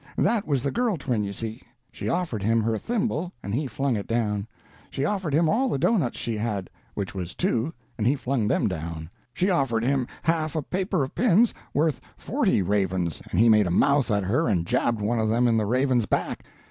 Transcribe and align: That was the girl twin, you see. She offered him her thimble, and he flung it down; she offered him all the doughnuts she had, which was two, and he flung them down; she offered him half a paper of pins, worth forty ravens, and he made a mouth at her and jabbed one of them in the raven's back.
That 0.17 0.47
was 0.47 0.63
the 0.63 0.71
girl 0.71 0.97
twin, 0.97 1.23
you 1.23 1.31
see. 1.31 1.61
She 1.91 2.09
offered 2.09 2.41
him 2.41 2.63
her 2.63 2.79
thimble, 2.79 3.33
and 3.43 3.53
he 3.53 3.67
flung 3.67 3.95
it 3.95 4.07
down; 4.07 4.47
she 4.89 5.05
offered 5.05 5.31
him 5.31 5.47
all 5.47 5.69
the 5.69 5.77
doughnuts 5.77 6.17
she 6.17 6.35
had, 6.37 6.71
which 6.95 7.13
was 7.13 7.35
two, 7.35 7.71
and 7.99 8.07
he 8.07 8.15
flung 8.15 8.47
them 8.47 8.67
down; 8.67 9.11
she 9.31 9.51
offered 9.51 9.83
him 9.83 10.07
half 10.23 10.55
a 10.55 10.63
paper 10.63 11.03
of 11.03 11.13
pins, 11.13 11.53
worth 11.71 12.01
forty 12.17 12.63
ravens, 12.63 13.21
and 13.29 13.39
he 13.39 13.47
made 13.47 13.67
a 13.67 13.69
mouth 13.69 14.09
at 14.09 14.23
her 14.23 14.47
and 14.47 14.65
jabbed 14.65 15.01
one 15.01 15.19
of 15.19 15.29
them 15.29 15.47
in 15.47 15.55
the 15.55 15.67
raven's 15.67 16.07
back. 16.07 16.47